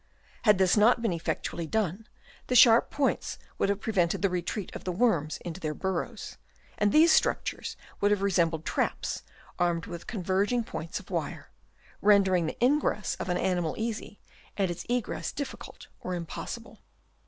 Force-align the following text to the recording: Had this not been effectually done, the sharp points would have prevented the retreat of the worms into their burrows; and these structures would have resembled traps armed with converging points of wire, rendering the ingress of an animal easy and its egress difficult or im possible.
Had 0.45 0.57
this 0.57 0.75
not 0.75 1.03
been 1.03 1.13
effectually 1.13 1.67
done, 1.67 2.07
the 2.47 2.55
sharp 2.55 2.89
points 2.89 3.37
would 3.59 3.69
have 3.69 3.79
prevented 3.81 4.23
the 4.23 4.31
retreat 4.31 4.75
of 4.75 4.83
the 4.83 4.91
worms 4.91 5.37
into 5.45 5.59
their 5.59 5.75
burrows; 5.75 6.37
and 6.79 6.91
these 6.91 7.11
structures 7.11 7.77
would 7.99 8.09
have 8.09 8.23
resembled 8.23 8.65
traps 8.65 9.21
armed 9.59 9.85
with 9.85 10.07
converging 10.07 10.63
points 10.63 10.99
of 10.99 11.11
wire, 11.11 11.51
rendering 12.01 12.47
the 12.47 12.57
ingress 12.65 13.13
of 13.19 13.29
an 13.29 13.37
animal 13.37 13.75
easy 13.77 14.19
and 14.57 14.71
its 14.71 14.87
egress 14.89 15.31
difficult 15.31 15.87
or 15.99 16.15
im 16.15 16.25
possible. 16.25 16.79